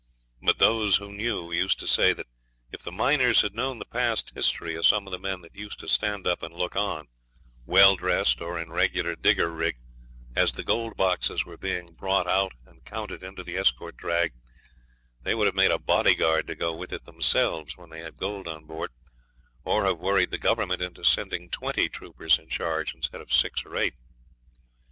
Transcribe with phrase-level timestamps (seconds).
[0.41, 2.25] But those who knew used to say that
[2.71, 5.77] if the miners had known the past history of some of the men that used
[5.77, 7.05] to stand up and look on,
[7.67, 9.77] well dressed or in regular digger rig,
[10.35, 14.33] as the gold boxes were being brought out and counted into the escort drag,
[15.21, 18.47] they would have made a bodyguard to go with it themselves when they had gold
[18.47, 18.89] on board,
[19.63, 23.77] or have worried the Government into sending twenty troopers in charge instead of six or
[23.77, 23.93] eight.